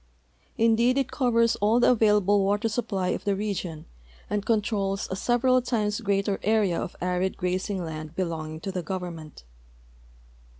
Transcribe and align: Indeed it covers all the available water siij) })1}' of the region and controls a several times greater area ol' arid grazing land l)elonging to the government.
Indeed 0.57 0.97
it 0.97 1.11
covers 1.11 1.55
all 1.57 1.79
the 1.79 1.91
available 1.91 2.43
water 2.43 2.67
siij) 2.67 2.85
})1}' 2.87 3.13
of 3.13 3.23
the 3.23 3.35
region 3.35 3.85
and 4.31 4.43
controls 4.43 5.07
a 5.11 5.15
several 5.15 5.61
times 5.61 6.01
greater 6.01 6.39
area 6.41 6.81
ol' 6.81 6.89
arid 7.01 7.37
grazing 7.37 7.85
land 7.85 8.15
l)elonging 8.15 8.63
to 8.63 8.71
the 8.71 8.81
government. 8.81 9.43